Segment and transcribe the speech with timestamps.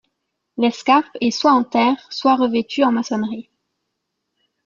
[0.57, 3.51] L'escarpe est soit en terre, soit revêtue en maçonnerie.